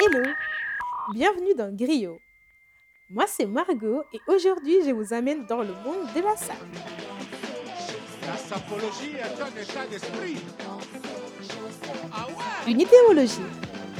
Hello, 0.00 0.22
bienvenue 1.12 1.54
dans 1.54 1.74
Griot. 1.74 2.18
Moi 3.10 3.24
c'est 3.28 3.44
Margot 3.44 4.04
et 4.12 4.20
aujourd'hui 4.26 4.78
je 4.86 4.92
vous 4.92 5.12
amène 5.12 5.44
dans 5.44 5.60
le 5.60 5.74
monde 5.84 6.08
de 6.16 6.20
la 6.22 6.34
sape. 6.36 6.56
La 8.26 8.36
sapologie 8.36 9.12
est 9.16 9.40
un 9.40 9.62
état 9.62 9.86
d'esprit. 9.86 10.36
Une 12.66 12.80
idéologie, 12.80 13.42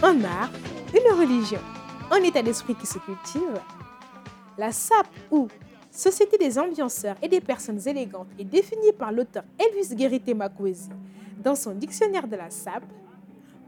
un 0.02 0.24
art, 0.24 0.50
une 0.94 1.12
religion, 1.18 1.60
un 2.10 2.22
état 2.22 2.42
d'esprit 2.42 2.74
qui 2.74 2.86
se 2.86 2.98
cultive. 2.98 3.60
La 4.56 4.72
SAP 4.72 5.06
ou 5.30 5.48
Société 5.94 6.36
des 6.38 6.58
ambianceurs 6.58 7.14
et 7.22 7.28
des 7.28 7.40
personnes 7.40 7.78
élégantes 7.86 8.26
est 8.36 8.44
définie 8.44 8.92
par 8.92 9.12
l'auteur 9.12 9.44
Elvis 9.56 9.94
Guérité 9.94 10.34
Makwezi 10.34 10.88
dans 11.40 11.54
son 11.54 11.70
dictionnaire 11.70 12.26
de 12.26 12.34
la 12.34 12.50
SAP 12.50 12.82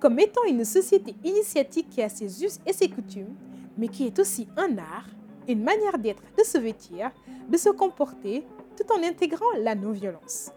comme 0.00 0.18
étant 0.18 0.42
une 0.42 0.64
société 0.64 1.14
initiatique 1.22 1.88
qui 1.88 2.02
a 2.02 2.08
ses 2.08 2.42
us 2.42 2.58
et 2.66 2.72
ses 2.72 2.88
coutumes, 2.88 3.36
mais 3.78 3.86
qui 3.86 4.06
est 4.08 4.18
aussi 4.18 4.48
un 4.56 4.76
art, 4.76 5.06
une 5.46 5.62
manière 5.62 5.98
d'être, 5.98 6.22
de 6.36 6.42
se 6.42 6.58
vêtir, 6.58 7.12
de 7.48 7.56
se 7.56 7.68
comporter, 7.68 8.44
tout 8.76 8.92
en 8.92 9.04
intégrant 9.04 9.52
la 9.60 9.76
non-violence. 9.76 10.50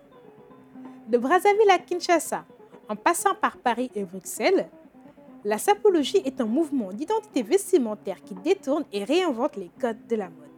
De 1.08 1.20
Brazzaville 1.20 1.70
à 1.70 1.78
Kinshasa, 1.78 2.46
en 2.90 2.96
passant 2.96 3.36
par 3.36 3.58
Paris 3.58 3.92
et 3.94 4.06
Bruxelles, 4.06 4.68
la 5.46 5.60
sapologie 5.60 6.24
est 6.26 6.42
un 6.42 6.46
mouvement 6.46 6.92
d'identité 6.92 7.44
vestimentaire 7.44 8.24
qui 8.24 8.34
détourne 8.34 8.86
et 8.92 9.04
réinvente 9.04 9.56
les 9.56 9.70
codes 9.80 10.08
de 10.08 10.16
la 10.16 10.30
mode. 10.30 10.49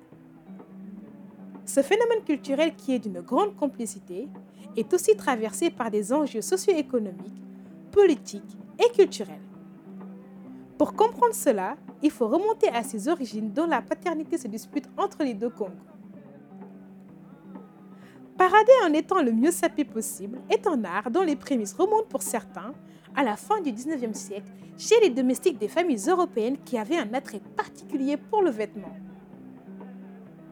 Ce 1.65 1.81
phénomène 1.81 2.23
culturel 2.23 2.75
qui 2.75 2.93
est 2.93 2.99
d'une 2.99 3.21
grande 3.21 3.55
complicité 3.55 4.27
est 4.75 4.93
aussi 4.93 5.15
traversé 5.15 5.69
par 5.69 5.91
des 5.91 6.11
enjeux 6.11 6.41
socio-économiques, 6.41 7.41
politiques 7.91 8.57
et 8.79 8.91
culturels. 8.91 9.41
Pour 10.77 10.93
comprendre 10.93 11.35
cela, 11.35 11.77
il 12.01 12.09
faut 12.09 12.27
remonter 12.27 12.69
à 12.69 12.83
ses 12.83 13.07
origines 13.07 13.51
dont 13.51 13.67
la 13.67 13.81
paternité 13.81 14.37
se 14.37 14.47
dispute 14.47 14.89
entre 14.97 15.23
les 15.23 15.35
deux 15.35 15.49
Congos. 15.49 15.75
Parader 18.37 18.71
en 18.83 18.93
étant 18.93 19.21
le 19.21 19.31
mieux 19.31 19.51
sapé 19.51 19.85
possible 19.85 20.41
est 20.49 20.65
un 20.65 20.83
art 20.83 21.11
dont 21.11 21.21
les 21.21 21.35
prémices 21.35 21.73
remontent 21.73 22.07
pour 22.09 22.23
certains 22.23 22.73
à 23.15 23.23
la 23.23 23.35
fin 23.35 23.61
du 23.61 23.71
19e 23.71 24.15
siècle 24.15 24.51
chez 24.77 24.99
les 25.01 25.11
domestiques 25.11 25.59
des 25.59 25.67
familles 25.67 26.03
européennes 26.07 26.57
qui 26.65 26.77
avaient 26.79 26.97
un 26.97 27.13
attrait 27.13 27.41
particulier 27.55 28.17
pour 28.17 28.41
le 28.41 28.49
vêtement. 28.49 28.95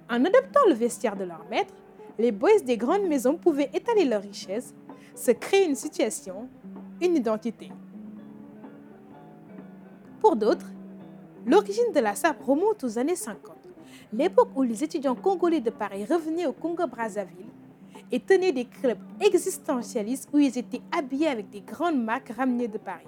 En 0.09 0.25
adoptant 0.25 0.65
le 0.67 0.73
vestiaire 0.73 1.15
de 1.15 1.23
leur 1.23 1.45
maître, 1.49 1.73
les 2.17 2.31
boys 2.31 2.59
des 2.65 2.77
grandes 2.77 3.07
maisons 3.07 3.35
pouvaient 3.35 3.69
étaler 3.73 4.05
leurs 4.05 4.23
richesses, 4.23 4.73
se 5.13 5.31
créer 5.31 5.65
une 5.65 5.75
situation, 5.75 6.49
une 6.99 7.15
identité. 7.15 7.71
Pour 10.19 10.35
d'autres, 10.35 10.65
l'origine 11.45 11.91
de 11.93 11.99
la 11.99 12.15
sape 12.15 12.41
remonte 12.41 12.83
aux 12.83 12.97
années 12.97 13.15
50, 13.15 13.55
l'époque 14.11 14.49
où 14.55 14.63
les 14.63 14.83
étudiants 14.83 15.15
congolais 15.15 15.61
de 15.61 15.69
Paris 15.69 16.05
revenaient 16.05 16.47
au 16.47 16.53
Congo-Brazzaville 16.53 17.45
et 18.11 18.19
tenaient 18.19 18.51
des 18.51 18.65
clubs 18.65 18.97
existentialistes 19.21 20.27
où 20.33 20.39
ils 20.39 20.57
étaient 20.57 20.81
habillés 20.97 21.27
avec 21.27 21.51
des 21.51 21.61
grandes 21.61 22.03
marques 22.03 22.33
ramenées 22.35 22.67
de 22.67 22.79
Paris. 22.79 23.05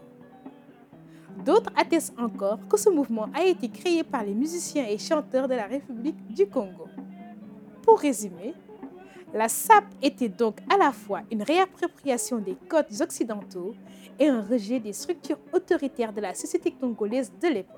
D'autres 1.45 1.71
attestent 1.75 2.13
encore 2.19 2.59
que 2.67 2.77
ce 2.77 2.89
mouvement 2.89 3.27
a 3.33 3.43
été 3.43 3.69
créé 3.69 4.03
par 4.03 4.23
les 4.23 4.33
musiciens 4.33 4.85
et 4.87 4.97
chanteurs 4.97 5.47
de 5.47 5.55
la 5.55 5.65
République 5.65 6.33
du 6.33 6.45
Congo. 6.47 6.87
Pour 7.81 7.99
résumer, 7.99 8.53
la 9.33 9.47
SAP 9.47 9.85
était 10.01 10.29
donc 10.29 10.57
à 10.69 10.77
la 10.77 10.91
fois 10.91 11.21
une 11.31 11.41
réappropriation 11.41 12.37
des 12.39 12.55
codes 12.67 13.01
occidentaux 13.01 13.73
et 14.19 14.27
un 14.27 14.41
rejet 14.41 14.79
des 14.79 14.93
structures 14.93 15.39
autoritaires 15.53 16.13
de 16.13 16.21
la 16.21 16.33
société 16.33 16.71
congolaise 16.71 17.31
de 17.41 17.47
l'époque. 17.47 17.77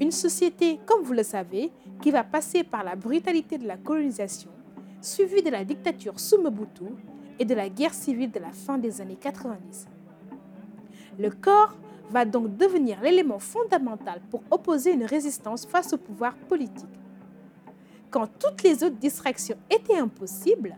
Une 0.00 0.10
société, 0.10 0.80
comme 0.84 1.02
vous 1.02 1.12
le 1.12 1.22
savez, 1.22 1.70
qui 2.02 2.10
va 2.10 2.24
passer 2.24 2.64
par 2.64 2.82
la 2.82 2.96
brutalité 2.96 3.58
de 3.58 3.66
la 3.66 3.76
colonisation, 3.76 4.50
suivie 5.00 5.42
de 5.42 5.50
la 5.50 5.64
dictature 5.64 6.18
sous 6.18 6.40
Mobutu 6.40 6.84
et 7.38 7.44
de 7.44 7.54
la 7.54 7.68
guerre 7.68 7.94
civile 7.94 8.30
de 8.30 8.40
la 8.40 8.50
fin 8.50 8.76
des 8.76 9.00
années 9.00 9.18
90. 9.20 9.86
Le 11.18 11.30
corps 11.30 11.76
va 12.10 12.24
donc 12.24 12.56
devenir 12.56 13.00
l'élément 13.00 13.38
fondamental 13.38 14.20
pour 14.30 14.42
opposer 14.50 14.92
une 14.92 15.04
résistance 15.04 15.64
face 15.64 15.92
au 15.92 15.96
pouvoir 15.96 16.34
politique. 16.34 16.86
Quand 18.10 18.26
toutes 18.38 18.62
les 18.64 18.82
autres 18.82 18.98
distractions 18.98 19.56
étaient 19.70 19.98
impossibles, 19.98 20.76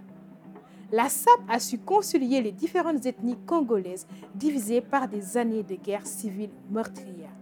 la 0.92 1.08
SAP 1.08 1.40
a 1.48 1.58
su 1.58 1.78
concilier 1.78 2.42
les 2.42 2.52
différentes 2.52 3.06
ethnies 3.06 3.38
congolaises 3.46 4.06
divisées 4.34 4.82
par 4.82 5.08
des 5.08 5.38
années 5.38 5.62
de 5.62 5.74
guerre 5.74 6.06
civile 6.06 6.50
meurtrière. 6.70 7.32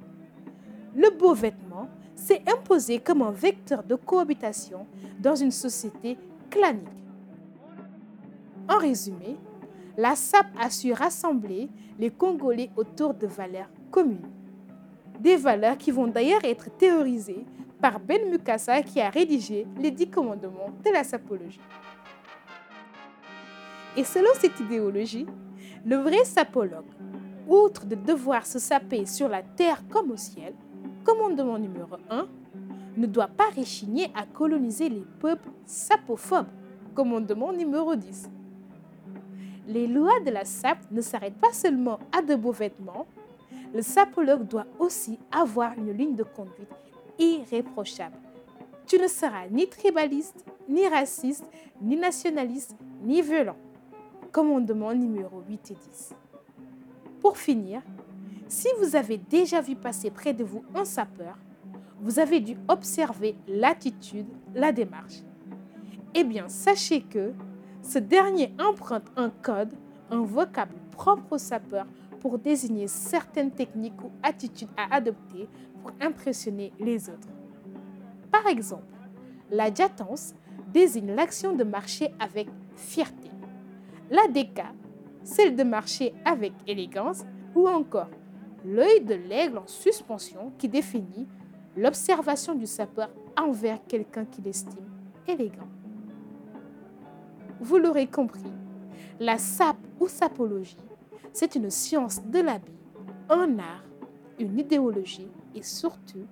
Le 0.95 1.11
beau 1.11 1.35
vêtement 1.35 1.89
s'est 2.15 2.43
imposé 2.47 3.01
comme 3.01 3.23
un 3.23 3.33
vecteur 3.33 3.83
de 3.83 3.97
cohabitation 3.97 4.87
dans 5.19 5.35
une 5.35 5.51
société 5.51 6.17
clanique. 6.49 6.87
En 8.69 8.79
résumé, 8.79 9.37
la 9.97 10.15
SAP 10.15 10.47
a 10.59 10.71
su 10.71 10.93
rassembler 10.93 11.69
les 11.99 12.11
Congolais 12.11 12.71
autour 12.77 13.15
de 13.15 13.27
valeurs 13.27 13.71
communes. 13.91 14.29
Des 15.19 15.37
valeurs 15.37 15.77
qui 15.77 15.91
vont 15.91 16.07
d'ailleurs 16.07 16.45
être 16.45 16.71
théorisées 16.77 17.45
par 17.81 18.01
Ben 18.01 18.31
Mukasa 18.31 18.83
qui 18.83 19.01
a 19.01 19.11
rédigé 19.11 19.67
les 19.79 19.91
dix 19.91 20.09
commandements 20.09 20.71
de 20.85 20.91
la 20.91 21.05
sapologie. 21.05 21.61
Et 23.97 24.05
selon 24.05 24.31
cette 24.35 24.59
idéologie, 24.61 25.27
le 25.85 25.97
vrai 25.97 26.25
sapologue, 26.25 26.85
outre 27.49 27.85
de 27.87 27.97
devoir 27.97 28.47
se 28.47 28.59
saper 28.59 29.07
sur 29.07 29.29
la 29.29 29.43
terre 29.43 29.83
comme 29.89 30.13
au 30.13 30.17
ciel, 30.17 30.55
commandement 31.05 31.59
numéro 31.59 31.97
1, 32.09 32.29
ne 32.97 33.07
doit 33.07 33.29
pas 33.29 33.49
réchigner 33.55 34.11
à 34.15 34.27
coloniser 34.27 34.89
les 34.89 35.05
peuples 35.19 35.51
sapophobes, 35.65 36.47
commandement 36.95 37.53
numéro 37.53 37.97
10. 37.97 38.31
Les 39.69 39.87
lois 39.87 40.21
de 40.25 40.31
la 40.31 40.45
sape 40.45 40.91
ne 40.91 41.01
s'arrêtent 41.01 41.41
pas 41.41 41.53
seulement 41.53 41.99
à 42.17 42.23
de 42.23 42.35
beaux 42.35 42.53
vêtements, 42.53 43.07
le 43.73 43.83
sapologue 43.83 44.47
doit 44.47 44.67
aussi 44.79 45.19
avoir 45.31 45.73
une 45.79 45.93
ligne 45.93 46.17
de 46.17 46.25
conduite 46.25 46.71
irréprochable. 47.19 48.17
Tu 48.87 48.99
ne 48.99 49.07
seras 49.07 49.47
ni 49.49 49.69
tribaliste, 49.69 50.45
ni 50.69 50.87
raciste, 50.89 51.45
ni 51.81 51.97
nationaliste, 51.97 52.77
ni 53.03 53.23
violent. 53.23 53.57
Commandement 54.33 54.93
numéro 54.95 55.43
8 55.49 55.71
et 55.71 55.75
10. 55.75 56.15
Pour 57.21 57.37
finir, 57.37 57.83
si 58.49 58.69
vous 58.81 58.97
avez 58.97 59.19
déjà 59.19 59.61
vu 59.61 59.77
passer 59.77 60.11
près 60.11 60.33
de 60.33 60.43
vous 60.43 60.65
un 60.75 60.85
sapeur, 60.85 61.37
vous 62.01 62.19
avez 62.19 62.41
dû 62.41 62.57
observer 62.69 63.37
l'attitude, 63.47 64.27
la 64.55 64.73
démarche. 64.73 65.23
Eh 66.15 66.25
bien, 66.25 66.49
sachez 66.49 67.03
que 67.03 67.33
ce 67.83 67.99
dernier 67.99 68.53
emprunte 68.59 69.07
un 69.17 69.31
code, 69.31 69.75
un 70.11 70.23
vocable 70.23 70.75
propre 70.91 71.35
au 71.35 71.39
sapeur 71.39 71.87
pour 72.21 72.39
désigner 72.39 72.87
certaines 72.87 73.51
techniques 73.51 74.01
ou 74.03 74.11
attitudes 74.23 74.69
à 74.77 74.95
adopter 74.95 75.49
pour 75.83 75.93
impressionner 76.01 76.73
les 76.79 77.09
autres. 77.09 77.29
Par 78.31 78.47
exemple, 78.47 78.85
la 79.51 79.71
diatance 79.71 80.35
désigne 80.73 81.15
l'action 81.15 81.55
de 81.55 81.65
marcher 81.65 82.11
avec 82.21 82.49
fierté. 82.77 83.31
La 84.11 84.29
déca, 84.29 84.73
celle 85.25 85.57
de 85.57 85.63
marcher 85.63 86.15
avec 86.25 86.53
élégance, 86.67 87.25
ou 87.55 87.67
encore 87.67 88.11
l'œil 88.65 89.01
de 89.01 89.15
l'aigle 89.15 89.59
en 89.59 89.67
suspension 89.67 90.53
qui 90.59 90.69
définit 90.69 91.27
l'observation 91.77 92.55
du 92.55 92.67
sapeur 92.67 93.11
envers 93.37 93.79
quelqu'un 93.87 94.25
qu'il 94.25 94.47
estime 94.47 94.87
élégant. 95.27 95.69
Vous 97.61 97.79
l'aurez 97.79 98.07
compris, 98.07 98.53
la 99.19 99.39
sape 99.39 99.77
ou 99.99 100.09
sapologie, 100.09 100.77
c'est 101.33 101.55
une 101.55 101.71
science 101.71 102.23
de 102.25 102.41
l'habit, 102.41 102.79
un 103.29 103.59
art, 103.59 103.85
une 104.39 104.59
idéologie 104.59 105.29
et 105.55 105.63
surtout 105.63 106.27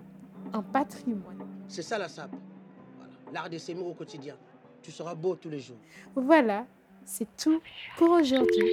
un 0.53 0.63
patrimoine. 0.63 1.47
C'est 1.69 1.83
ça 1.83 1.99
la. 1.99 2.07
Voilà. 2.09 3.13
L'art 3.33 3.51
de 3.51 3.59
s'aimer 3.59 3.83
au 3.83 3.95
quotidien. 3.95 4.37
Tu 4.83 4.91
seras 4.91 5.15
beau 5.15 5.35
tous 5.37 5.51
les 5.51 5.61
jours. 5.61 5.77
Voilà, 6.15 6.67
c'est 7.05 7.29
tout 7.37 7.61
pour 7.97 8.11
aujourd'hui. 8.11 8.71